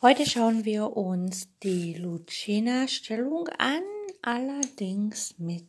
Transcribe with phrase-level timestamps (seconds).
[0.00, 3.82] Heute schauen wir uns die Lucena-Stellung an,
[4.22, 5.66] allerdings mit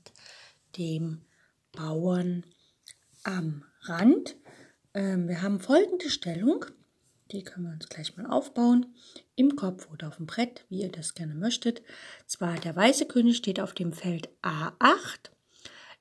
[0.77, 1.21] dem
[1.71, 2.43] Bauern
[3.23, 4.35] am Rand.
[4.93, 6.63] Ähm, wir haben folgende Stellung,
[7.31, 8.93] die können wir uns gleich mal aufbauen,
[9.35, 11.81] im Kopf oder auf dem Brett, wie ihr das gerne möchtet.
[12.27, 15.31] Zwar der weiße König steht auf dem Feld A8,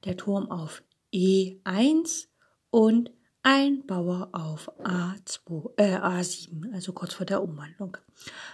[0.05, 0.83] der Turm auf
[1.15, 2.27] E1
[2.69, 3.11] und
[3.43, 7.97] ein Bauer auf A2, äh, A7, also kurz vor der Umwandlung.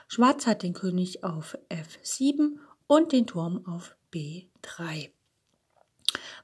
[0.08, 5.10] Schwarz hat den König auf F7 und den Turm auf B3.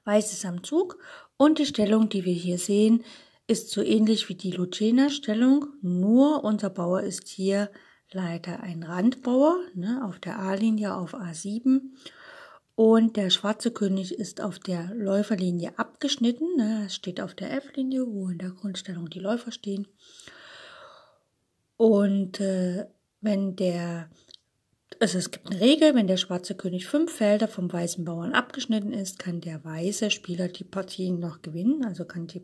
[0.05, 0.99] Weiß ist am Zug
[1.37, 3.05] und die Stellung, die wir hier sehen,
[3.47, 7.71] ist so ähnlich wie die Lucena-Stellung, nur unser Bauer ist hier
[8.13, 11.81] leider ein Randbauer ne, auf der A-Linie auf A7
[12.81, 16.57] und der schwarze König ist auf der Läuferlinie abgeschnitten.
[16.57, 16.85] Ne?
[16.87, 19.87] Es steht auf der F-Linie, wo in der Grundstellung die Läufer stehen.
[21.77, 22.87] Und äh,
[23.21, 24.09] wenn der,
[24.99, 28.95] also es gibt eine Regel, wenn der schwarze König fünf Felder vom weißen Bauern abgeschnitten
[28.95, 31.85] ist, kann der weiße Spieler die Partie noch gewinnen.
[31.85, 32.41] Also kann die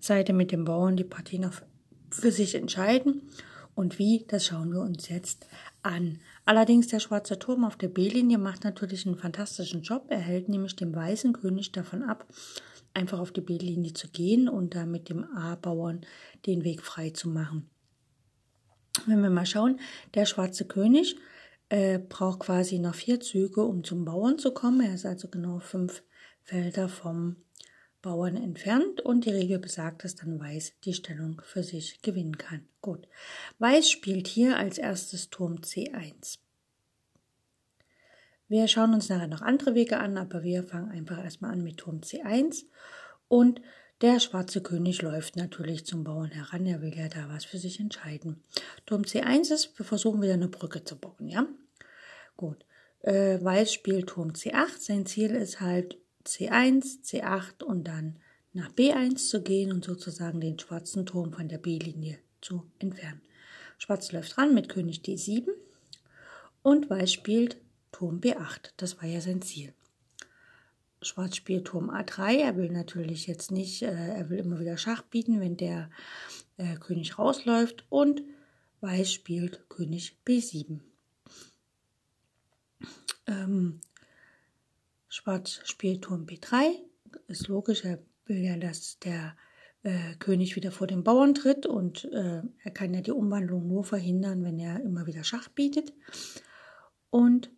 [0.00, 1.62] Seite mit dem Bauern die Partie noch
[2.10, 3.30] für sich entscheiden.
[3.76, 5.46] Und wie, das schauen wir uns jetzt
[5.84, 6.18] an.
[6.44, 10.06] Allerdings der schwarze Turm auf der B-Linie macht natürlich einen fantastischen Job.
[10.08, 12.26] Er hält nämlich den weißen König davon ab,
[12.94, 16.00] einfach auf die B-Linie zu gehen und da mit dem A-Bauern
[16.46, 17.70] den Weg frei zu machen.
[19.06, 19.78] Wenn wir mal schauen,
[20.14, 21.16] der schwarze König
[21.68, 24.80] äh, braucht quasi noch vier Züge, um zum Bauern zu kommen.
[24.80, 26.02] Er ist also genau fünf
[26.42, 27.36] Felder vom
[28.02, 32.66] Bauern entfernt und die Regel besagt, dass dann Weiß die Stellung für sich gewinnen kann.
[32.80, 33.06] Gut.
[33.58, 36.38] Weiß spielt hier als erstes Turm C1.
[38.48, 41.78] Wir schauen uns nachher noch andere Wege an, aber wir fangen einfach erstmal an mit
[41.78, 42.64] Turm C1
[43.28, 43.62] und
[44.02, 47.78] der schwarze König läuft natürlich zum Bauern heran, er will ja da was für sich
[47.78, 48.42] entscheiden.
[48.84, 51.46] Turm C1 ist, wir versuchen wieder eine Brücke zu bauen, ja?
[52.36, 52.66] Gut.
[53.00, 58.18] Äh, Weiß spielt Turm C8, sein Ziel ist halt C1, C8 und dann
[58.52, 63.22] nach B1 zu gehen und sozusagen den schwarzen Turm von der B-Linie zu entfernen.
[63.78, 65.48] Schwarz läuft ran mit König D7
[66.62, 67.56] und Weiß spielt
[67.90, 68.70] Turm B8.
[68.76, 69.74] Das war ja sein Ziel.
[71.00, 72.36] Schwarz spielt Turm A3.
[72.38, 75.90] Er will natürlich jetzt nicht, äh, er will immer wieder Schach bieten, wenn der
[76.56, 77.84] äh, König rausläuft.
[77.88, 78.22] Und
[78.80, 80.80] Weiß spielt König B7.
[83.26, 83.80] Ähm,
[85.12, 86.70] Schwarz spielt Turm B3.
[87.28, 89.36] Ist logisch, er will ja, dass der
[89.82, 93.84] äh, König wieder vor den Bauern tritt und äh, er kann ja die Umwandlung nur
[93.84, 95.92] verhindern, wenn er immer wieder Schach bietet.
[97.10, 97.50] Und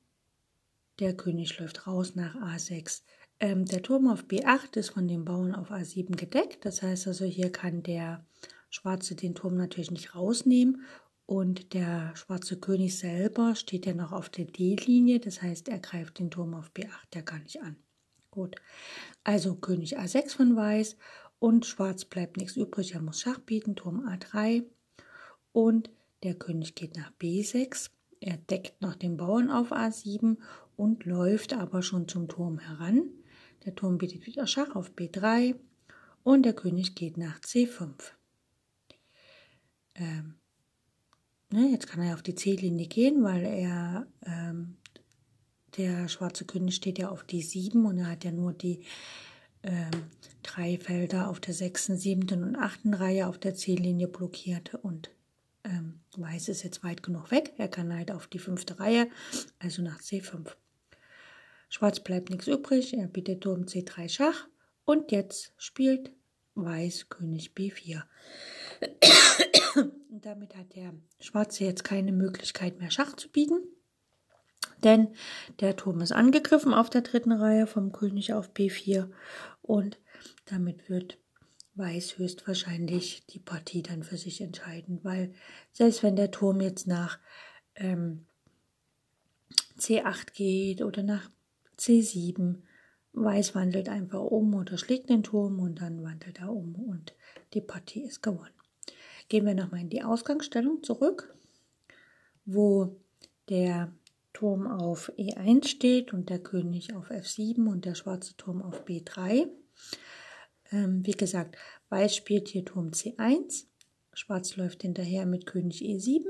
[0.98, 3.02] der König läuft raus nach A6.
[3.38, 6.64] Ähm, der Turm auf B8 ist von den Bauern auf A7 gedeckt.
[6.64, 8.26] Das heißt also, hier kann der
[8.68, 10.82] Schwarze den Turm natürlich nicht rausnehmen
[11.26, 16.18] und der schwarze König selber steht ja noch auf der D-Linie, das heißt, er greift
[16.18, 17.76] den Turm auf B8 ja gar nicht an.
[18.30, 18.56] Gut,
[19.22, 20.96] also König A6 von Weiß
[21.38, 24.64] und Schwarz bleibt nichts übrig, er muss Schach bieten, Turm A3
[25.52, 25.90] und
[26.22, 27.90] der König geht nach B6.
[28.20, 30.38] Er deckt noch den Bauern auf A7
[30.76, 33.10] und läuft aber schon zum Turm heran.
[33.64, 35.54] Der Turm bietet wieder Schach auf B3
[36.22, 37.92] und der König geht nach C5.
[39.94, 40.34] Ähm,
[41.54, 44.74] Ne, jetzt kann er auf die C-Linie gehen, weil er, ähm,
[45.76, 48.82] der schwarze König steht ja auf die 7 und er hat ja nur die
[49.62, 49.92] ähm,
[50.42, 55.10] drei Felder auf der sechsten, siebten und achten Reihe auf der C-Linie blockiert und
[55.62, 57.52] ähm, Weiß ist jetzt weit genug weg.
[57.56, 59.08] Er kann halt auf die fünfte Reihe,
[59.60, 60.56] also nach C5.
[61.68, 64.48] Schwarz bleibt nichts übrig, er bietet Turm C3 Schach
[64.84, 66.10] und jetzt spielt
[66.56, 68.02] Weiß König B4.
[70.10, 73.58] Und damit hat der Schwarze jetzt keine Möglichkeit mehr Schach zu bieten.
[74.82, 75.08] Denn
[75.60, 79.10] der Turm ist angegriffen auf der dritten Reihe vom König auf B4
[79.62, 79.98] und
[80.46, 81.18] damit wird
[81.76, 85.34] Weiß höchstwahrscheinlich die Partie dann für sich entscheiden, weil
[85.72, 87.18] selbst wenn der Turm jetzt nach
[87.74, 88.26] ähm,
[89.78, 91.28] C8 geht oder nach
[91.76, 92.62] C7,
[93.12, 97.14] Weiß wandelt einfach um oder schlägt den Turm und dann wandelt er um und
[97.54, 98.53] die Partie ist gewonnen.
[99.28, 101.34] Gehen wir nochmal in die Ausgangsstellung zurück,
[102.44, 102.96] wo
[103.48, 103.92] der
[104.32, 109.48] Turm auf E1 steht und der König auf F7 und der schwarze Turm auf B3.
[110.72, 111.56] Ähm, wie gesagt,
[111.88, 113.66] Weiß spielt hier Turm C1,
[114.12, 116.24] Schwarz läuft hinterher mit König E7,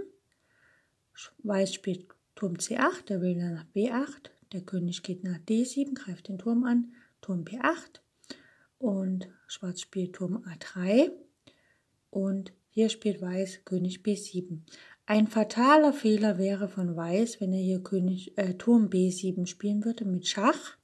[1.39, 6.29] Weiß spielt Turm C8, der will dann nach B8, der König geht nach D7, greift
[6.29, 8.01] den Turm an, Turm B8
[8.79, 11.11] und Schwarz spielt Turm A3
[12.11, 14.59] und hier spielt Weiß König B7.
[15.07, 20.05] Ein fataler Fehler wäre von Weiß, wenn er hier König, äh, Turm B7 spielen würde
[20.05, 20.77] mit Schach.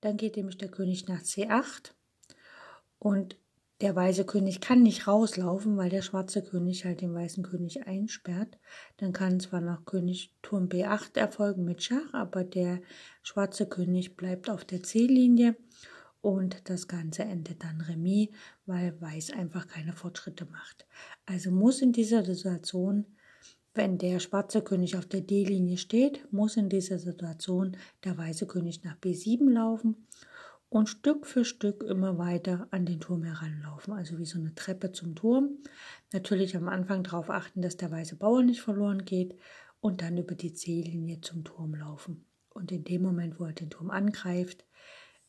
[0.00, 1.90] Dann geht nämlich der König nach C8
[3.00, 3.36] und
[3.80, 8.56] der weiße König kann nicht rauslaufen, weil der schwarze König halt den weißen König einsperrt.
[8.98, 12.80] Dann kann zwar noch König Turm B8 erfolgen mit Schach, aber der
[13.22, 15.56] schwarze König bleibt auf der C-Linie
[16.20, 18.28] und das Ganze endet dann Remis,
[18.66, 20.86] weil Weiß einfach keine Fortschritte macht.
[21.26, 23.06] Also muss in dieser Situation
[23.78, 28.82] wenn der schwarze König auf der D-Linie steht, muss in dieser Situation der weiße König
[28.82, 30.08] nach B7 laufen
[30.68, 34.90] und Stück für Stück immer weiter an den Turm heranlaufen, also wie so eine Treppe
[34.90, 35.58] zum Turm.
[36.12, 39.36] Natürlich am Anfang darauf achten, dass der weiße Bauer nicht verloren geht
[39.80, 42.26] und dann über die C-Linie zum Turm laufen.
[42.50, 44.64] Und in dem Moment, wo er den Turm angreift,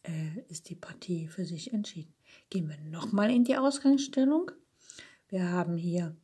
[0.03, 2.13] äh, ist die Partie für sich entschieden.
[2.49, 4.51] Gehen wir nochmal in die Ausgangsstellung.
[5.27, 6.15] Wir haben hier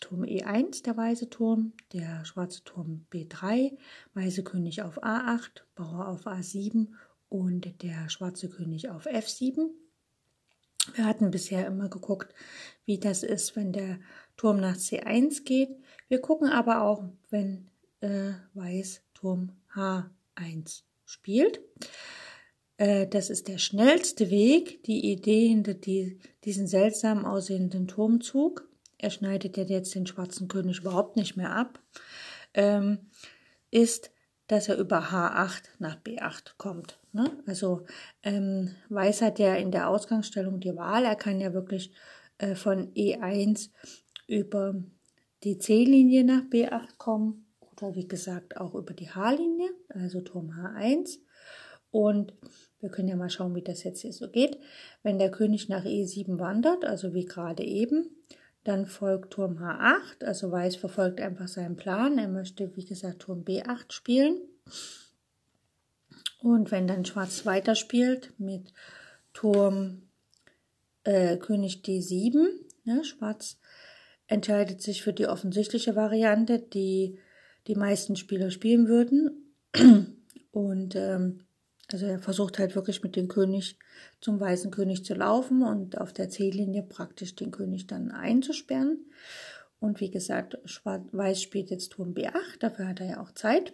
[0.00, 3.76] Turm E1, der weiße Turm, der schwarze Turm B3,
[4.14, 6.88] weiße König auf A8, Bauer auf A7
[7.28, 9.70] und der schwarze König auf F7.
[10.94, 12.32] Wir hatten bisher immer geguckt,
[12.84, 13.98] wie das ist, wenn der
[14.36, 15.70] Turm nach C1 geht.
[16.08, 17.68] Wir gucken aber auch, wenn
[18.00, 21.60] äh, Weiß Turm H1 spielt.
[22.76, 24.82] Äh, das ist der schnellste Weg.
[24.84, 28.66] Die Idee hinter die, diesen seltsam aussehenden Turmzug
[28.98, 31.80] er schneidet ja jetzt den schwarzen König überhaupt nicht mehr ab,
[32.54, 33.10] ähm,
[33.70, 34.10] ist,
[34.46, 36.98] dass er über H8 nach B8 kommt.
[37.12, 37.30] Ne?
[37.46, 37.84] Also
[38.22, 41.92] ähm, Weiß hat ja in der Ausgangsstellung die Wahl, er kann ja wirklich
[42.38, 43.70] äh, von E1
[44.28, 44.74] über
[45.42, 51.18] die C-Linie nach B8 kommen oder wie gesagt auch über die H-Linie, also Turm H1.
[51.90, 52.34] Und
[52.80, 54.58] wir können ja mal schauen, wie das jetzt hier so geht.
[55.02, 58.10] Wenn der König nach E7 wandert, also wie gerade eben,
[58.64, 62.18] dann folgt Turm H8, also Weiß verfolgt einfach seinen Plan.
[62.18, 64.40] Er möchte, wie gesagt, Turm B8 spielen.
[66.40, 68.72] Und wenn dann Schwarz weiterspielt mit
[69.32, 70.02] Turm
[71.04, 72.46] äh, König D7,
[72.84, 73.58] ne, Schwarz
[74.26, 77.18] entscheidet sich für die offensichtliche Variante, die
[77.68, 79.54] die meisten Spieler spielen würden.
[80.50, 81.45] Und ähm,
[81.92, 83.78] also er versucht halt wirklich mit dem König
[84.20, 89.06] zum weißen König zu laufen und auf der C-Linie praktisch den König dann einzusperren.
[89.78, 93.72] Und wie gesagt, Weiß spielt jetzt Turm B8, dafür hat er ja auch Zeit.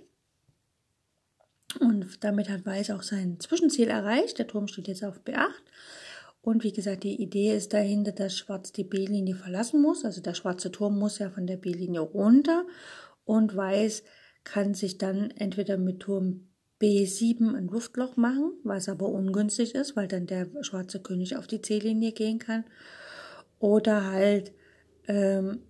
[1.80, 4.38] Und damit hat Weiß auch sein Zwischenziel erreicht.
[4.38, 5.48] Der Turm steht jetzt auf B8.
[6.42, 10.04] Und wie gesagt, die Idee ist dahinter, dass Schwarz die B-Linie verlassen muss.
[10.04, 12.66] Also der schwarze Turm muss ja von der B-Linie runter.
[13.24, 14.02] Und Weiß
[14.44, 16.51] kann sich dann entweder mit Turm
[16.82, 21.62] B7 ein Luftloch machen, was aber ungünstig ist, weil dann der schwarze König auf die
[21.62, 22.64] C-Linie gehen kann.
[23.60, 24.52] Oder halt
[25.06, 25.60] ähm,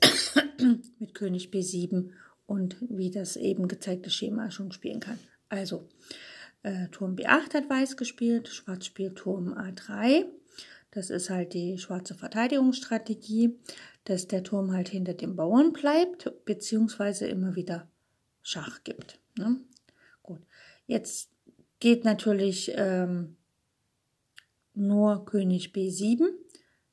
[1.00, 2.10] mit König B7
[2.46, 5.18] und wie das eben gezeigte Schema schon spielen kann.
[5.48, 5.88] Also
[6.62, 10.26] äh, Turm B8 hat Weiß gespielt, Schwarz spielt Turm A3.
[10.92, 13.58] Das ist halt die schwarze Verteidigungsstrategie,
[14.04, 17.88] dass der Turm halt hinter dem Bauern bleibt, beziehungsweise immer wieder
[18.42, 19.18] Schach gibt.
[19.36, 19.60] Ne?
[20.90, 21.30] Jetzt
[21.78, 23.36] geht natürlich ähm,
[24.74, 26.22] nur König B7.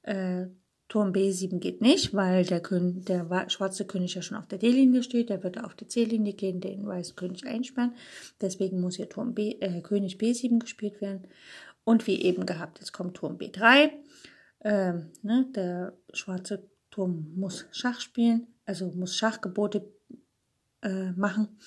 [0.04, 0.46] Äh,
[0.88, 5.02] Turm B7 geht nicht, weil der, König, der schwarze König ja schon auf der D-Linie
[5.02, 5.30] steht.
[5.30, 7.96] Der wird auf die C-Linie gehen, den weißen König einsperren.
[8.40, 11.28] Deswegen muss hier Turm B, äh, König B7 gespielt werden.
[11.84, 13.90] Und wie eben gehabt, jetzt kommt Turm B3.
[14.62, 19.92] Ähm, ne, der schwarze Turm muss Schach spielen, also muss Schachgebote
[20.84, 21.58] äh, machen.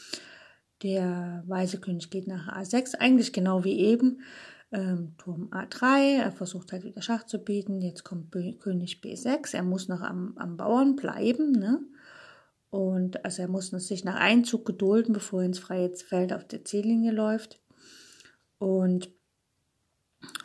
[0.83, 4.21] Der weiße König geht nach A6, eigentlich genau wie eben.
[4.73, 7.81] Ähm, Turm A3, er versucht halt wieder Schach zu bieten.
[7.81, 11.53] Jetzt kommt B König B6, er muss noch am, am Bauern bleiben.
[11.53, 11.81] Ne?
[12.71, 16.65] Und also er muss sich nach Einzug gedulden, bevor er ins freie Feld auf der
[16.65, 17.61] C-Linie läuft.
[18.59, 19.11] Und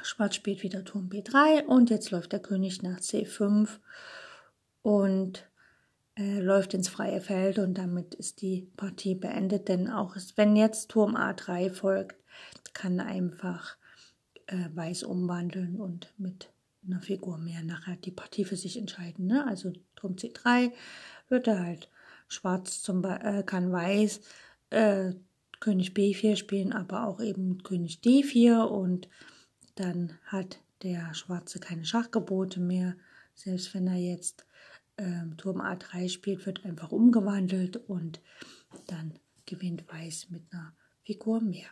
[0.02, 3.68] Schwarz spielt wieder Turm B3 und jetzt läuft der König nach C5
[4.82, 5.48] und
[6.18, 9.68] äh, läuft ins freie Feld und damit ist die Partie beendet.
[9.68, 12.16] Denn auch wenn jetzt Turm A3 folgt,
[12.74, 13.78] kann einfach
[14.48, 16.52] äh, Weiß umwandeln und mit
[16.86, 19.28] einer Figur mehr nachher die Partie für sich entscheiden.
[19.28, 19.46] Ne?
[19.48, 20.72] Also Turm C3
[21.30, 21.90] wird er halt
[22.28, 24.22] Schwarz zum Be äh, kann Weiß
[24.70, 25.14] äh,
[25.60, 29.10] König B4 spielen, aber auch eben König D4 und
[29.76, 32.96] dann hat der Schwarze keine Schachgebote mehr.
[33.34, 34.46] Selbst wenn er jetzt
[34.98, 38.22] ähm, Turm A3 spielt, wird einfach umgewandelt und
[38.88, 39.14] dann
[39.46, 40.74] gewinnt Weiß mit einer
[41.04, 41.68] Figur mehr.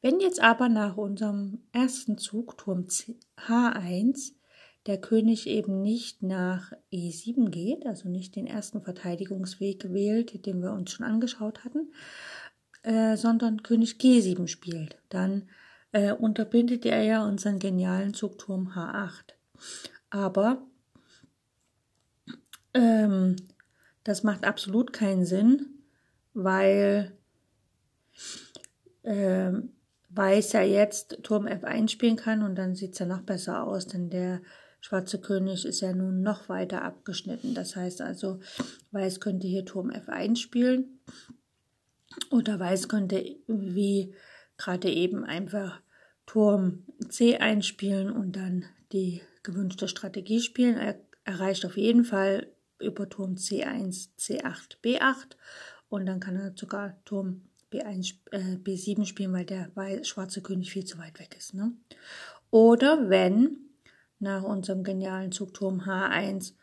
[0.00, 2.86] Wenn jetzt aber nach unserem ersten Zug Turm
[3.36, 4.32] H1
[4.86, 10.72] der König eben nicht nach E7 geht, also nicht den ersten Verteidigungsweg wählt, den wir
[10.72, 11.92] uns schon angeschaut hatten,
[12.82, 15.48] äh, sondern König G7 spielt, dann
[15.92, 19.34] äh, unterbindet er ja unseren genialen Zug Turm H8.
[20.10, 20.66] Aber
[22.74, 23.36] ähm,
[24.04, 25.66] das macht absolut keinen Sinn,
[26.34, 27.12] weil
[29.02, 29.52] äh,
[30.14, 33.86] Weiß ja jetzt Turm F1 spielen kann und dann sieht es ja noch besser aus,
[33.86, 34.42] denn der
[34.82, 37.54] schwarze König ist ja nun noch weiter abgeschnitten.
[37.54, 38.40] Das heißt also,
[38.90, 41.00] Weiß könnte hier Turm F1 spielen
[42.30, 44.14] oder Weiß könnte wie
[44.58, 45.80] gerade eben einfach
[46.26, 50.76] Turm C1 spielen und dann die gewünschte Strategie spielen.
[50.76, 52.48] Er erreicht auf jeden Fall
[52.82, 55.36] über Turm C1, C8, B8
[55.88, 59.70] und dann kann er sogar Turm B1, äh, B7 spielen, weil der
[60.04, 61.54] schwarze König viel zu weit weg ist.
[61.54, 61.72] Ne?
[62.50, 63.56] Oder wenn
[64.18, 66.54] nach unserem genialen Zug Turm H1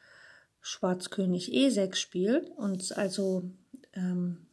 [0.61, 3.49] Schwarzkönig E6 spielt und also
[3.93, 4.47] ähm,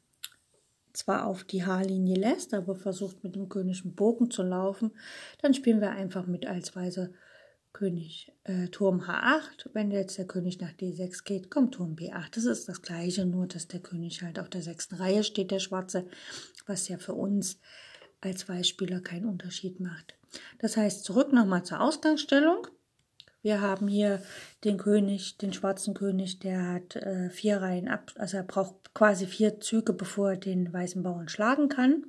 [0.92, 4.92] zwar auf die H-Linie lässt, aber versucht mit dem König einen Bogen zu laufen,
[5.42, 7.12] dann spielen wir einfach mit als Weise
[7.76, 9.68] König äh, Turm H8.
[9.74, 12.34] Wenn jetzt der König nach D6 geht, kommt Turm B8.
[12.34, 15.58] Das ist das gleiche, nur dass der König halt auf der sechsten Reihe steht, der
[15.58, 16.06] Schwarze,
[16.64, 17.60] was ja für uns
[18.22, 20.14] als Weißspieler keinen Unterschied macht.
[20.58, 22.66] Das heißt, zurück nochmal zur Ausgangsstellung.
[23.42, 24.22] Wir haben hier
[24.64, 29.26] den König, den schwarzen König, der hat äh, vier Reihen ab, also er braucht quasi
[29.26, 32.06] vier Züge, bevor er den weißen Bauern schlagen kann.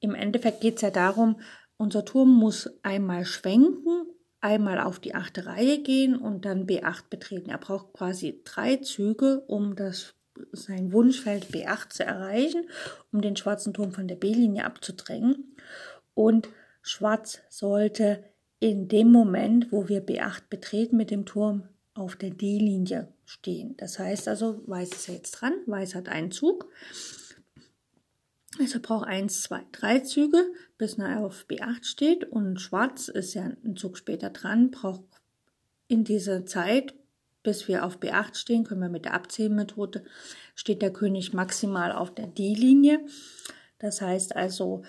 [0.00, 1.40] Im Endeffekt geht es ja darum,
[1.76, 4.08] unser Turm muss einmal schwenken
[4.42, 7.50] einmal auf die achte Reihe gehen und dann B8 betreten.
[7.50, 10.14] Er braucht quasi drei Züge, um das,
[10.52, 12.66] sein Wunschfeld B8 zu erreichen,
[13.12, 15.56] um den schwarzen Turm von der B-Linie abzudrängen.
[16.14, 16.48] Und
[16.82, 18.24] Schwarz sollte
[18.58, 23.76] in dem Moment, wo wir B8 betreten, mit dem Turm auf der D-Linie stehen.
[23.76, 26.68] Das heißt also, Weiß ist jetzt dran, Weiß hat einen Zug.
[28.58, 30.44] Also braucht 1, 2, 3 Züge,
[30.82, 32.24] bis er auf B8 steht.
[32.24, 35.04] Und Schwarz ist ja ein Zug später dran, braucht
[35.86, 36.92] in dieser Zeit,
[37.44, 40.02] bis wir auf B8 stehen, können wir mit der Abzählmethode,
[40.56, 42.98] steht der König maximal auf der D-Linie.
[43.78, 44.82] Das heißt also,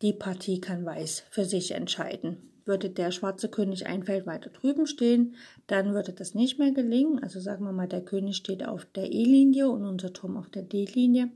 [0.00, 2.52] die Partie kann Weiß für sich entscheiden.
[2.64, 5.34] Würde der schwarze König ein Feld weiter drüben stehen,
[5.66, 7.20] dann würde das nicht mehr gelingen.
[7.20, 10.62] Also sagen wir mal, der König steht auf der E-Linie und unser Turm auf der
[10.62, 11.32] D-Linie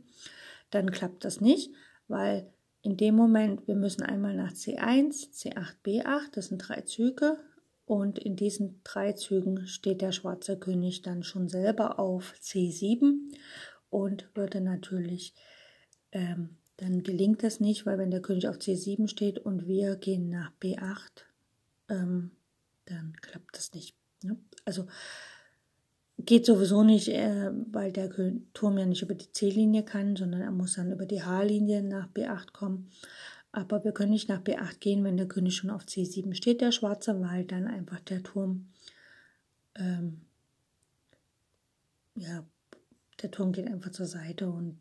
[0.70, 1.70] dann klappt das nicht,
[2.08, 2.52] weil
[2.86, 7.36] in dem Moment, wir müssen einmal nach C1, C8, B8, das sind drei Züge
[7.84, 13.34] und in diesen drei Zügen steht der schwarze König dann schon selber auf C7
[13.90, 15.34] und würde natürlich,
[16.12, 20.28] ähm, dann gelingt das nicht, weil wenn der König auf C7 steht und wir gehen
[20.28, 21.24] nach B8,
[21.88, 22.30] ähm,
[22.84, 23.96] dann klappt das nicht.
[24.22, 24.38] Ne?
[24.64, 24.86] Also
[26.18, 28.11] Geht sowieso nicht, äh, weil der
[28.54, 32.08] Turm ja nicht über die C-Linie kann, sondern er muss dann über die H-Linie nach
[32.08, 32.90] B8 kommen.
[33.52, 36.73] Aber wir können nicht nach B8 gehen, wenn der König schon auf C7 steht, der
[36.73, 38.68] schwarze, weil dann einfach der Turm,
[39.75, 40.23] ähm,
[42.16, 42.44] ja,
[43.23, 44.78] der Turm geht einfach zur Seite und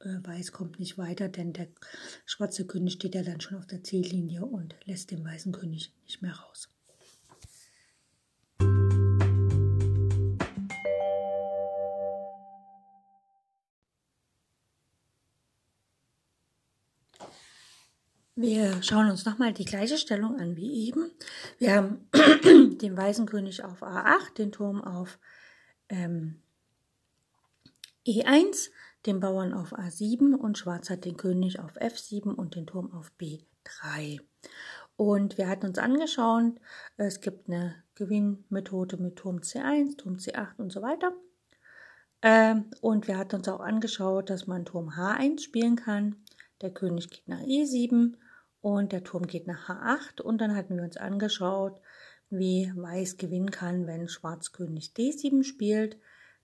[0.00, 1.68] äh, Weiß kommt nicht weiter, denn der
[2.24, 6.22] schwarze König steht ja dann schon auf der C-Linie und lässt den weißen König nicht
[6.22, 6.68] mehr raus.
[18.40, 21.10] Wir schauen uns nochmal die gleiche Stellung an wie eben.
[21.58, 22.08] Wir haben
[22.78, 25.18] den weißen König auf A8, den Turm auf
[25.88, 26.40] ähm,
[28.06, 28.70] E1,
[29.06, 33.10] den Bauern auf A7 und Schwarz hat den König auf F7 und den Turm auf
[33.20, 34.20] B3.
[34.96, 36.60] Und wir hatten uns angeschaut,
[36.96, 41.12] es gibt eine Gewinnmethode mit Turm C1, Turm C8 und so weiter.
[42.22, 46.14] Ähm, und wir hatten uns auch angeschaut, dass man Turm H1 spielen kann.
[46.60, 48.14] Der König geht nach E7
[48.60, 51.80] und der Turm geht nach H8 und dann hatten wir uns angeschaut,
[52.30, 55.98] wie Weiß gewinnen kann, wenn Schwarz König D7 spielt.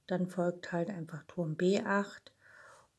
[0.07, 2.31] Dann folgt halt einfach Turm B8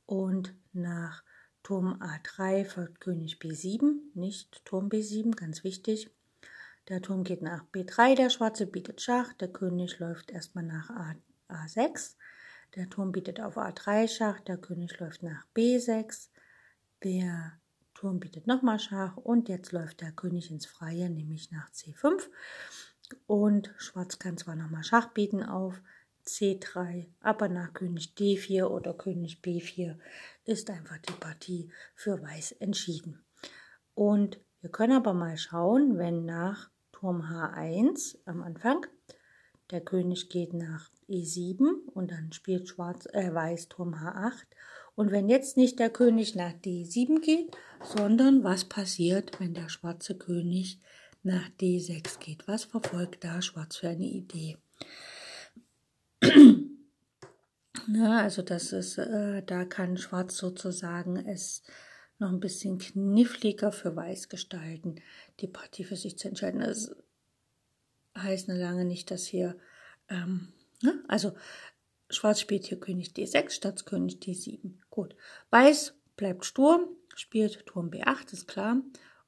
[0.05, 1.23] und nach
[1.63, 6.11] Turm A3 folgt König B7, nicht Turm B7, ganz wichtig.
[6.89, 11.15] Der Turm geht nach B3, der Schwarze bietet Schach, der König läuft erstmal nach A,
[11.49, 12.15] A6,
[12.75, 16.29] der Turm bietet auf A3 Schach, der König läuft nach B6,
[17.03, 17.53] der
[17.95, 22.29] Turm bietet nochmal Schach und jetzt läuft der König ins Freie, nämlich nach C5.
[23.25, 25.81] Und Schwarz kann zwar nochmal Schach bieten auf
[26.25, 29.97] C3, aber nach König D4 oder König B4
[30.43, 33.23] ist einfach die Partie für Weiß entschieden.
[33.93, 38.85] Und wir können aber mal schauen, wenn nach Turm H1 am Anfang
[39.71, 44.45] der König geht nach E7 und dann spielt Schwarz, äh, Weiß Turm H8.
[44.95, 50.17] Und wenn jetzt nicht der König nach D7 geht, sondern was passiert, wenn der schwarze
[50.17, 50.79] König
[51.23, 52.47] nach D6 geht?
[52.47, 54.57] Was verfolgt da Schwarz für eine Idee?
[57.87, 61.61] Na, also das ist, äh, da kann Schwarz sozusagen es
[62.17, 64.95] noch ein bisschen kniffliger für Weiß gestalten,
[65.41, 66.61] die Partie für sich zu entscheiden.
[66.61, 66.95] Das
[68.17, 69.57] heißt noch lange nicht, dass hier,
[70.09, 71.03] ähm, ne?
[71.07, 71.33] also
[72.09, 74.73] Schwarz spielt hier König D6 statt König D7.
[74.89, 75.15] Gut.
[75.49, 78.81] Weiß bleibt stur, spielt Turm B8, ist klar.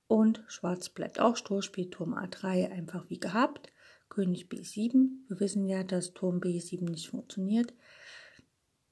[0.08, 3.72] Und Schwarz bleibt auch stur, spielt Turm A3 einfach wie gehabt.
[4.10, 5.10] König B7.
[5.28, 7.74] Wir wissen ja, dass Turm B7 nicht funktioniert.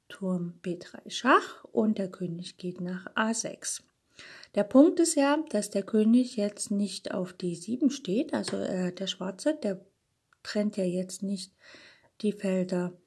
[0.10, 3.82] Turm B3 Schach und der König geht nach A6.
[4.56, 9.08] Der Punkt ist ja, dass der König jetzt nicht auf D7 steht, also äh, der
[9.08, 9.86] Schwarze, der
[10.44, 11.54] trennt ja jetzt nicht
[12.22, 12.98] die Felder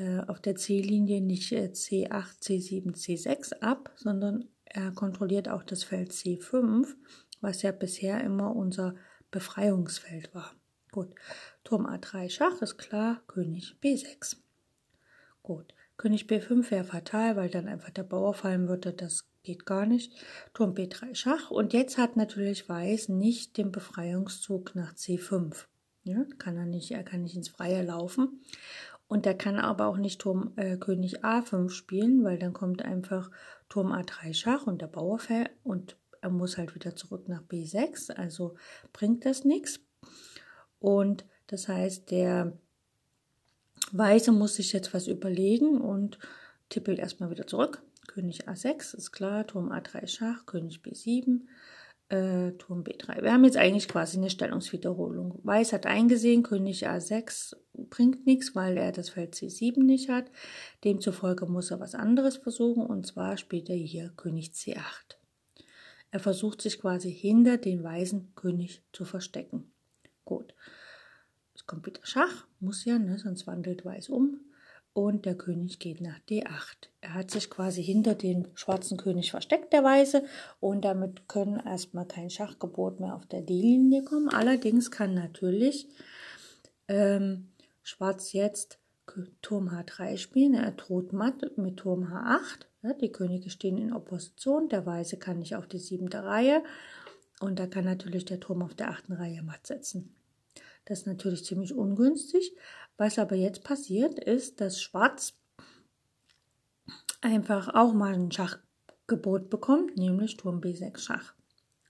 [0.00, 5.84] äh, auf der C-Linie nicht äh, C8, C7, C6 ab, sondern er kontrolliert auch das
[5.84, 6.86] Feld C5,
[7.42, 8.94] was ja bisher immer unser
[9.30, 10.54] Befreiungsfeld war.
[10.90, 11.14] Gut,
[11.64, 14.36] Turm A3 Schach ist klar, König B6.
[15.42, 19.84] Gut, König B5 wäre fatal, weil dann einfach der Bauer fallen würde, das geht gar
[19.84, 20.14] nicht.
[20.54, 25.66] Turm B3 Schach und jetzt hat natürlich Weiß nicht den Befreiungszug nach C5.
[26.02, 28.40] Ja, kann er nicht, er kann nicht ins Freie laufen.
[29.10, 33.28] Und er kann aber auch nicht Turm äh, König A5 spielen, weil dann kommt einfach
[33.68, 38.12] Turm A3 Schach und der Bauer fällt und er muss halt wieder zurück nach B6,
[38.12, 38.54] also
[38.92, 39.80] bringt das nichts.
[40.78, 42.56] Und das heißt, der
[43.90, 46.20] Weiße muss sich jetzt was überlegen und
[46.68, 47.82] tippelt erstmal wieder zurück.
[48.06, 51.40] König A6 ist klar, Turm A3 Schach, König B7,
[52.10, 53.22] äh, Turm B3.
[53.22, 55.38] Wir haben jetzt eigentlich quasi eine Stellungswiederholung.
[55.42, 60.30] Weiß hat eingesehen, König A6 bringt nichts, weil er das Feld C7 nicht hat.
[60.84, 65.16] Demzufolge muss er was anderes versuchen und zwar spielt er hier König C8.
[66.10, 69.70] Er versucht sich quasi hinter den weißen König zu verstecken.
[70.24, 70.54] Gut.
[71.54, 74.40] Es kommt wieder Schach, muss ja, ne, sonst wandelt Weiß um
[74.92, 76.88] und der König geht nach D8.
[77.00, 80.24] Er hat sich quasi hinter den schwarzen König versteckt, der Weiße,
[80.58, 84.28] und damit können erstmal kein Schachgebot mehr auf der D-Linie kommen.
[84.28, 85.88] Allerdings kann natürlich
[86.88, 87.48] ähm,
[87.82, 88.78] Schwarz jetzt
[89.42, 90.54] Turm H3 spielen.
[90.54, 92.66] Er droht matt mit Turm H8.
[92.82, 94.68] Ja, die Könige stehen in Opposition.
[94.68, 96.62] Der Weiße kann nicht auf die siebte Reihe.
[97.40, 100.14] Und da kann natürlich der Turm auf der achten Reihe matt setzen.
[100.84, 102.52] Das ist natürlich ziemlich ungünstig.
[103.00, 105.32] Was aber jetzt passiert, ist, dass Schwarz
[107.22, 111.32] einfach auch mal ein Schachgebot bekommt, nämlich Turm B6 Schach.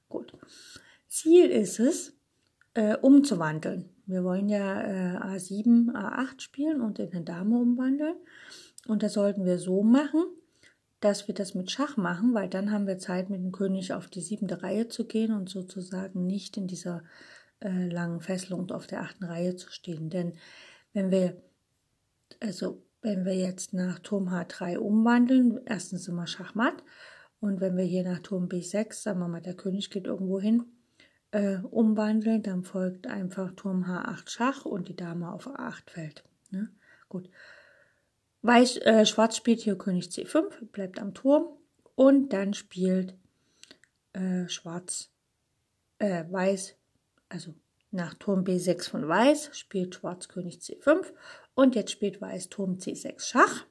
[0.09, 0.33] Gut.
[1.09, 2.17] Ziel ist es,
[2.75, 3.89] äh, umzuwandeln.
[4.07, 8.15] Wir wollen ja äh, A7, A8 spielen und in eine Dame umwandeln.
[8.87, 10.23] Und das sollten wir so machen,
[11.01, 14.07] dass wir das mit Schach machen, weil dann haben wir Zeit, mit dem König auf
[14.07, 17.03] die siebte Reihe zu gehen und sozusagen nicht in dieser
[17.59, 20.09] äh, langen Fesselung auf der achten Reihe zu stehen.
[20.09, 20.35] Denn
[20.93, 21.43] wenn wir,
[22.41, 26.83] also wenn wir jetzt nach Turm H3 umwandeln, erstens immer Schachmatt
[27.41, 30.65] und wenn wir hier nach Turm B6, sagen wir mal, der König geht irgendwo hin,
[31.31, 36.25] äh, umwandeln, dann folgt einfach Turm H8 Schach und die Dame auf A8 fällt.
[36.51, 36.71] Ne?
[37.09, 37.31] Gut.
[38.43, 41.49] Weiß, äh, Schwarz spielt hier König C5, bleibt am Turm
[41.95, 43.15] und dann spielt
[44.13, 45.11] äh, Schwarz,
[45.99, 46.77] äh, Weiß,
[47.29, 47.55] also
[47.91, 51.07] nach Turm B6 von Weiß spielt Schwarz König C5
[51.55, 53.65] und jetzt spielt Weiß Turm C6 Schach.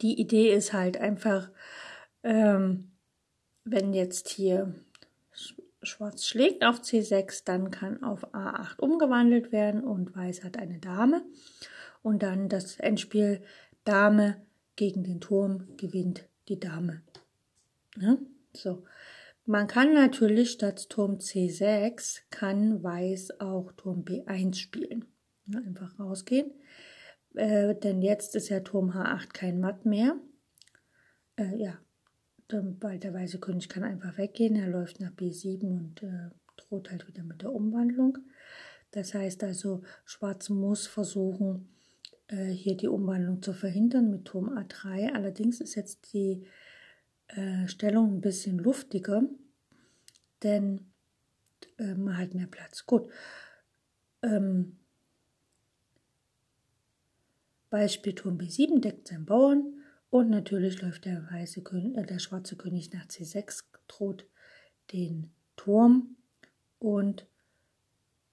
[0.00, 1.50] Die Idee ist halt einfach,
[2.22, 2.90] ähm,
[3.64, 4.74] wenn jetzt hier
[5.82, 11.22] Schwarz schlägt auf C6, dann kann auf A8 umgewandelt werden und Weiß hat eine Dame.
[12.02, 13.42] Und dann das Endspiel
[13.84, 14.40] Dame
[14.76, 17.02] gegen den Turm gewinnt die Dame.
[17.96, 18.16] Ja?
[18.52, 18.84] So.
[19.44, 25.04] Man kann natürlich statt Turm C6 kann Weiß auch Turm B1 spielen.
[25.46, 26.52] Ja, einfach rausgehen.
[27.34, 30.16] Äh, denn jetzt ist ja Turm H8 kein Matt mehr.
[31.36, 31.78] Äh, ja,
[32.48, 34.56] weil der weiße König kann einfach weggehen.
[34.56, 38.18] Er läuft nach B7 und äh, droht halt wieder mit der Umwandlung.
[38.92, 41.74] Das heißt also, Schwarz muss versuchen,
[42.28, 45.14] äh, hier die Umwandlung zu verhindern mit Turm A3.
[45.14, 46.46] Allerdings ist jetzt die
[47.36, 49.22] äh, Stellung ein bisschen luftiger,
[50.42, 50.92] denn
[51.78, 52.86] äh, man hat mehr Platz.
[52.86, 53.10] Gut.
[54.22, 54.78] Ähm,
[57.70, 62.56] Beispiel Turm B7 deckt seinen Bauern und natürlich läuft der, weiße König, äh, der schwarze
[62.56, 64.26] König nach C6, droht
[64.92, 66.16] den Turm
[66.78, 67.26] und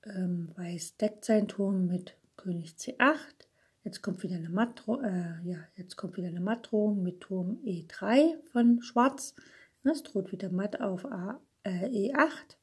[0.03, 3.48] ähm, Weiß deckt seinen Turm mit König C8.
[3.83, 8.35] Jetzt kommt wieder eine Mattro, äh, ja, jetzt kommt wieder eine Mattdrohung mit Turm E3
[8.51, 9.35] von Schwarz.
[9.83, 12.57] Es droht wieder Matt auf A, äh, E8.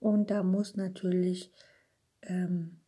[0.00, 1.50] Und da muss natürlich
[2.22, 2.80] ähm,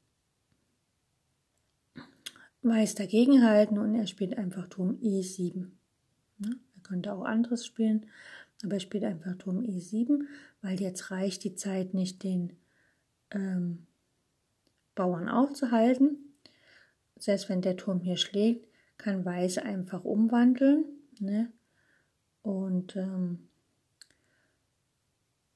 [2.62, 5.68] Weiß dagegenhalten und er spielt einfach Turm E7.
[6.38, 8.06] Ja, er könnte auch anderes spielen,
[8.64, 10.24] aber er spielt einfach Turm E7,
[10.62, 12.56] weil jetzt reicht die Zeit nicht, den
[13.30, 13.86] ähm,
[14.96, 16.25] Bauern aufzuhalten.
[17.18, 18.66] Selbst wenn der Turm hier schlägt,
[18.98, 20.84] kann Weiß einfach umwandeln.
[21.18, 21.52] Ne?
[22.42, 23.48] Und ähm,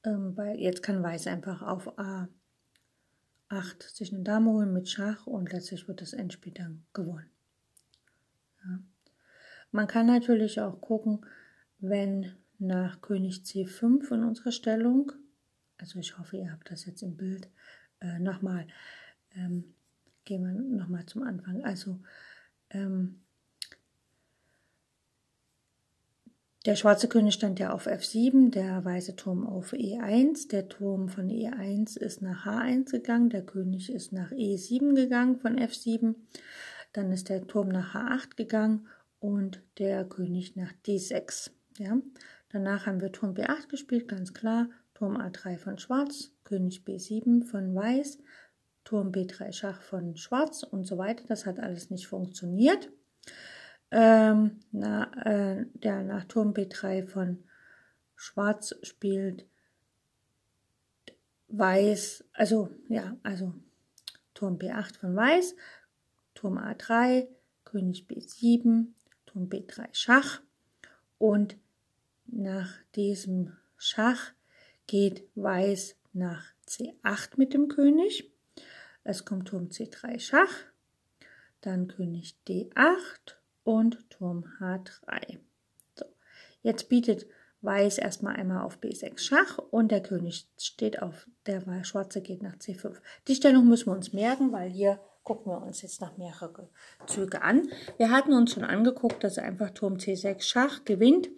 [0.03, 2.27] ähm, jetzt kann Weiß einfach auf A
[3.51, 7.29] 8 sich eine Dame holen mit Schach und letztlich wird das Endspiel dann gewonnen.
[8.63, 8.79] Ja.
[9.71, 11.25] Man kann natürlich auch gucken,
[11.79, 15.11] wenn nach König C5 in unserer Stellung,
[15.77, 17.49] also ich hoffe, ihr habt das jetzt im Bild,
[17.99, 18.67] äh, nochmal,
[19.35, 19.73] ähm,
[20.31, 21.61] gehen wir nochmal zum Anfang.
[21.65, 21.99] Also
[22.69, 23.19] ähm,
[26.65, 30.47] Der schwarze König stand ja auf F7, der weiße Turm auf E1.
[30.49, 35.57] Der Turm von E1 ist nach H1 gegangen, der König ist nach E7 gegangen von
[35.57, 36.15] F7.
[36.93, 38.87] Dann ist der Turm nach H8 gegangen
[39.19, 41.49] und der König nach D6.
[41.77, 41.97] Ja.
[42.49, 44.69] Danach haben wir Turm B8 gespielt, ganz klar.
[44.93, 48.19] Turm A3 von Schwarz, König B7 von Weiß,
[48.83, 51.23] Turm B3 Schach von Schwarz und so weiter.
[51.27, 52.89] Das hat alles nicht funktioniert
[53.91, 57.43] ähm, na, äh, der nach Turm B3 von
[58.15, 59.45] Schwarz spielt
[61.49, 63.53] Weiß, also ja, also
[64.33, 65.55] Turm B8 von Weiß,
[66.33, 67.27] Turm A3,
[67.65, 68.87] König B7,
[69.25, 70.41] Turm B3 Schach
[71.17, 71.57] und
[72.27, 74.31] nach diesem Schach
[74.87, 78.30] geht Weiß nach C8 mit dem König.
[79.03, 80.53] Es kommt Turm C3 Schach,
[81.61, 85.39] dann König D8 und Turm H3.
[85.95, 86.05] So,
[86.61, 87.25] jetzt bietet
[87.63, 92.55] Weiß erstmal einmal auf B6 Schach und der König steht auf, der Schwarze geht nach
[92.55, 92.97] C5.
[93.27, 96.69] Die Stellung müssen wir uns merken, weil hier gucken wir uns jetzt nach mehrere
[97.05, 97.67] Züge an.
[97.97, 101.29] Wir hatten uns schon angeguckt, dass einfach Turm C6 Schach gewinnt,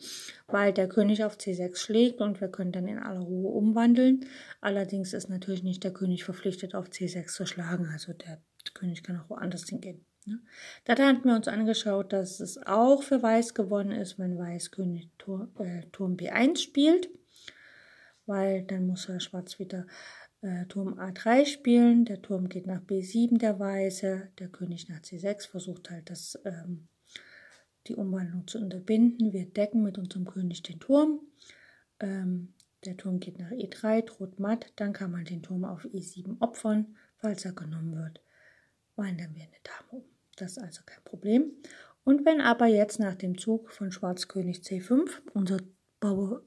[0.47, 4.25] weil der König auf C6 schlägt und wir können dann in aller Ruhe umwandeln.
[4.61, 8.41] Allerdings ist natürlich nicht der König verpflichtet, auf C6 zu schlagen, also der
[8.73, 10.05] König kann auch woanders hingehen.
[10.25, 10.39] Ne?
[10.85, 15.09] Da hatten wir uns angeschaut, dass es auch für Weiß gewonnen ist, wenn Weiß König
[15.17, 17.09] Turm, äh, Turm B1 spielt,
[18.25, 19.85] weil dann muss er Schwarz wieder
[20.43, 25.47] äh, Turm A3 spielen, der Turm geht nach B7, der Weiße, der König nach C6
[25.49, 26.88] versucht halt das, ähm,
[27.88, 29.34] die Umwandlung zu unterbinden.
[29.34, 31.21] Wir decken mit unserem König den Turm.
[31.99, 32.53] Ähm,
[32.86, 36.97] der Turm geht nach E3, droht matt, dann kann man den Turm auf E7 opfern,
[37.17, 38.21] falls er genommen wird.
[38.97, 40.03] Wandern wir eine Dame um.
[40.36, 41.53] Das ist also kein Problem.
[42.03, 45.58] Und wenn aber jetzt nach dem Zug von Schwarz König C5, unser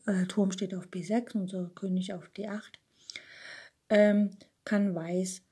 [0.07, 2.75] äh, Turm steht auf B6, unser König auf D8,
[3.89, 4.31] ähm,
[4.65, 5.43] kann Weiß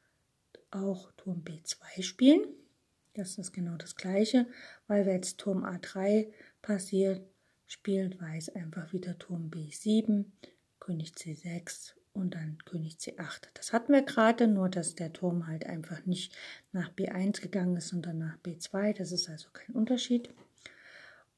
[0.70, 2.44] auch Turm B2 spielen.
[3.14, 4.46] Das ist genau das gleiche,
[4.88, 7.22] weil wenn jetzt Turm A3 passiert,
[7.66, 10.24] spielt Weiß einfach wieder Turm B7,
[10.80, 13.48] König C6 und dann König C8.
[13.54, 16.32] Das hatten wir gerade, nur dass der Turm halt einfach nicht
[16.72, 18.96] nach B1 gegangen ist, sondern nach B2.
[18.96, 20.30] Das ist also kein Unterschied.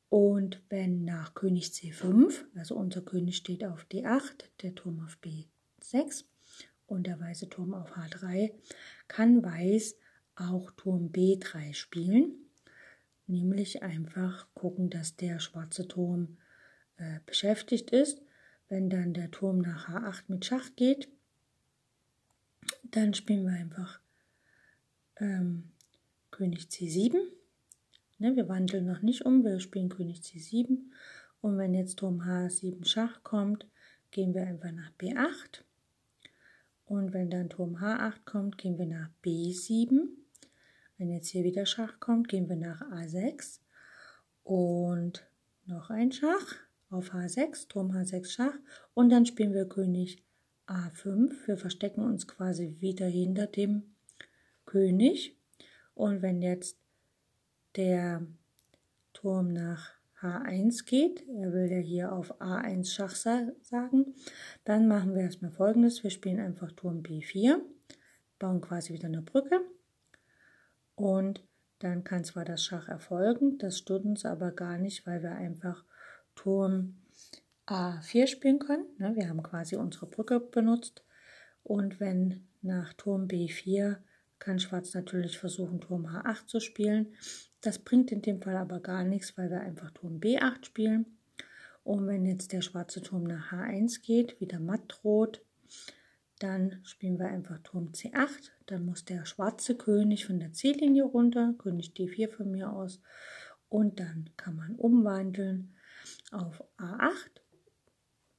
[0.09, 6.25] Und wenn nach König C5, also unser König steht auf D8, der Turm auf B6
[6.87, 8.53] und der weiße Turm auf H3,
[9.09, 9.97] kann Weiß
[10.37, 12.35] auch Turm B3 spielen.
[13.27, 16.37] Nämlich einfach gucken, dass der schwarze Turm
[16.99, 18.21] äh, beschäftigt ist
[18.69, 21.09] wenn dann der Turm nach H8 mit Schach geht,
[22.91, 24.01] dann spielen wir einfach
[25.19, 25.71] ähm,
[26.31, 27.17] König C7.
[28.19, 30.79] Ne, wir wandeln noch nicht um, wir spielen König C7.
[31.41, 33.67] Und wenn jetzt Turm H7 Schach kommt,
[34.11, 35.63] gehen wir einfach nach B8.
[36.87, 40.09] Und wenn dann Turm H8 kommt, gehen wir nach B7.
[40.99, 43.61] Wenn jetzt hier wieder Schach kommt, gehen wir nach A6.
[44.45, 45.27] Und
[45.67, 46.55] noch ein Schach
[46.91, 48.55] auf H6, Turm H6 Schach
[48.95, 50.23] und dann spielen wir König
[50.67, 51.47] A5.
[51.47, 53.95] Wir verstecken uns quasi wieder hinter dem
[54.65, 55.37] König
[55.95, 56.79] und wenn jetzt
[57.75, 58.27] der
[59.13, 61.27] Turm nach H1 geht.
[61.29, 64.15] Er will ja hier auf A1 Schach sagen.
[64.65, 66.03] Dann machen wir erstmal folgendes.
[66.03, 67.59] Wir spielen einfach Turm B4,
[68.39, 69.61] bauen quasi wieder eine Brücke
[70.97, 71.45] und
[71.79, 75.85] dann kann zwar das Schach erfolgen, das stört uns aber gar nicht, weil wir einfach
[76.35, 76.97] Turm
[77.67, 78.87] A4 spielen können.
[78.99, 79.15] Ne?
[79.15, 81.05] Wir haben quasi unsere Brücke benutzt
[81.63, 83.99] und wenn nach Turm B4
[84.39, 87.15] kann Schwarz natürlich versuchen, Turm H8 zu spielen.
[87.61, 91.19] Das bringt in dem Fall aber gar nichts, weil wir einfach Turm B8 spielen.
[91.85, 95.43] Und wenn jetzt der schwarze Turm nach H1 geht, wieder matt droht,
[96.39, 98.51] dann spielen wir einfach Turm C8.
[98.67, 103.01] Dann muss der schwarze König von der C-Linie runter, König D4 von mir aus.
[103.69, 105.75] Und dann kann man umwandeln
[106.31, 107.41] auf A8.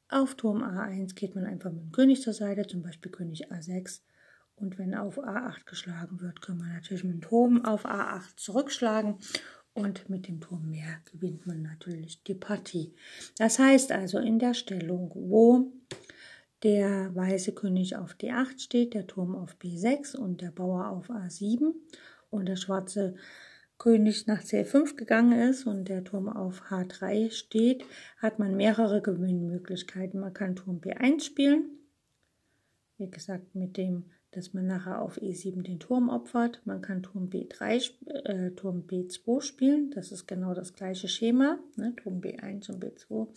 [0.09, 4.01] Auf Turm A1 geht man einfach mit dem König zur Seite, zum Beispiel König A6.
[4.57, 9.15] Und wenn auf A8 geschlagen wird, können wir natürlich mit dem Turm auf A8 zurückschlagen.
[9.73, 12.95] Und mit dem Turm mehr gewinnt man natürlich die Partie.
[13.37, 15.71] Das heißt also in der Stellung, wo
[16.63, 21.75] der weiße König auf D8 steht, der Turm auf B6 und der Bauer auf A7
[22.31, 23.15] und der schwarze
[23.77, 27.85] König nach C5 gegangen ist und der Turm auf H3 steht,
[28.17, 30.19] hat man mehrere Gewinnmöglichkeiten.
[30.19, 31.69] Man kann Turm B1 spielen,
[32.97, 36.61] wie gesagt mit dem dass man nachher auf E7 den Turm opfert.
[36.65, 37.91] Man kann Turm B3,
[38.25, 39.91] äh, Turm B2 spielen.
[39.91, 41.59] Das ist genau das gleiche Schema.
[41.75, 41.95] Ne?
[41.95, 43.27] Turm B1 und B2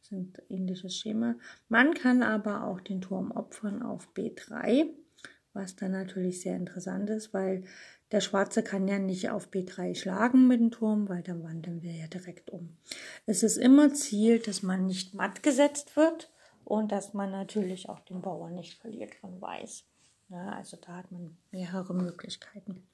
[0.00, 1.36] sind ähnliches Schema.
[1.68, 4.88] Man kann aber auch den Turm opfern auf B3,
[5.52, 7.64] was dann natürlich sehr interessant ist, weil
[8.10, 11.92] der Schwarze kann ja nicht auf B3 schlagen mit dem Turm, weil dann wandern wir
[11.92, 12.76] ja direkt um.
[13.26, 16.32] Es ist immer Ziel, dass man nicht matt gesetzt wird
[16.64, 19.84] und dass man natürlich auch den Bauern nicht verliert von Weiß.
[20.30, 22.86] Ja, also da hat man mehrere Möglichkeiten.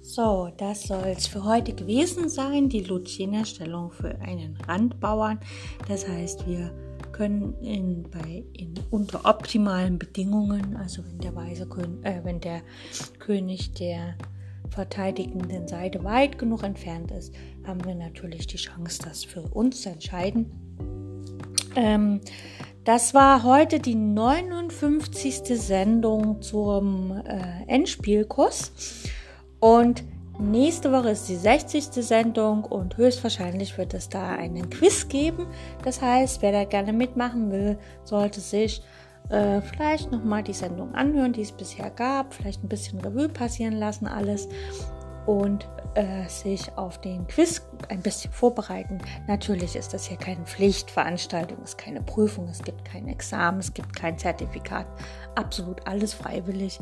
[0.00, 5.40] So, das soll es für heute gewesen sein, die Lucina-Stellung für einen Randbauern.
[5.88, 6.72] Das heißt, wir
[7.14, 12.60] können in, bei, in, unter optimalen Bedingungen, also wenn der, König, äh, wenn der
[13.20, 14.16] König der
[14.68, 17.32] verteidigenden Seite weit genug entfernt ist,
[17.64, 20.50] haben wir natürlich die Chance, das für uns zu entscheiden.
[21.76, 22.20] Ähm,
[22.82, 25.42] das war heute die 59.
[25.56, 28.72] Sendung zum äh, Endspielkurs
[29.60, 30.02] und
[30.38, 31.84] Nächste Woche ist die 60.
[32.04, 35.46] Sendung und höchstwahrscheinlich wird es da einen Quiz geben.
[35.84, 38.82] Das heißt, wer da gerne mitmachen will, sollte sich
[39.28, 43.74] äh, vielleicht nochmal die Sendung anhören, die es bisher gab, vielleicht ein bisschen Revue passieren
[43.74, 44.48] lassen alles
[45.26, 48.98] und äh, sich auf den Quiz ein bisschen vorbereiten.
[49.28, 53.72] Natürlich ist das hier keine Pflichtveranstaltung, es ist keine Prüfung, es gibt kein Examen, es
[53.72, 54.86] gibt kein Zertifikat,
[55.36, 56.80] absolut alles freiwillig.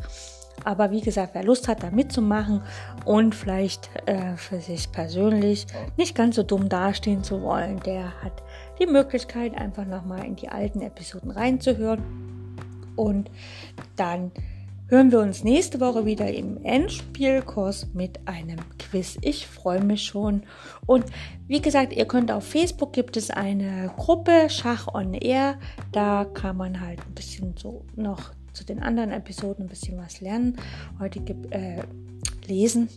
[0.65, 2.63] Aber wie gesagt, wer Lust hat, da mitzumachen
[3.05, 8.43] und vielleicht äh, für sich persönlich nicht ganz so dumm dastehen zu wollen, der hat
[8.79, 12.03] die Möglichkeit, einfach nochmal in die alten Episoden reinzuhören.
[12.97, 13.31] Und
[13.97, 14.31] dann
[14.89, 19.17] hören wir uns nächste Woche wieder im Endspielkurs mit einem Quiz.
[19.23, 20.43] Ich freue mich schon.
[20.85, 21.07] Und
[21.49, 25.59] wie gesagt, ihr könnt auf Facebook gibt es eine Gruppe Schach on Air.
[25.93, 30.21] Da kann man halt ein bisschen so noch zu den anderen Episoden ein bisschen was
[30.21, 30.57] lernen.
[30.99, 31.83] Heute äh,
[32.47, 32.89] lesen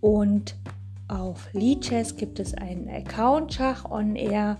[0.00, 0.56] und
[1.08, 4.58] auf Lichess gibt es einen Account Schach on Air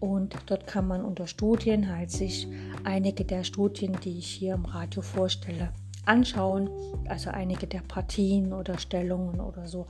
[0.00, 2.46] und dort kann man unter Studien halt sich
[2.84, 5.70] einige der Studien, die ich hier im Radio vorstelle,
[6.04, 6.70] anschauen.
[7.08, 9.86] Also einige der Partien oder Stellungen oder so.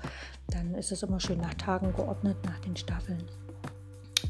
[0.48, 3.22] Dann ist es immer schön nach Tagen geordnet, nach den Staffeln.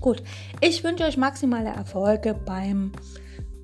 [0.01, 0.23] Gut,
[0.61, 2.93] ich wünsche euch maximale Erfolge beim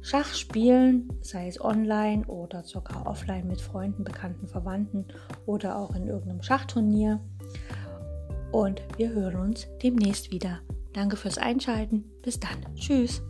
[0.05, 5.07] Schach spielen, sei es online oder sogar offline mit Freunden, Bekannten, Verwandten
[5.47, 7.21] oder auch in irgendeinem Schachturnier.
[8.53, 10.61] Und wir hören uns demnächst wieder.
[10.93, 12.05] Danke fürs Einschalten.
[12.23, 12.75] Bis dann.
[12.75, 13.23] Tschüss.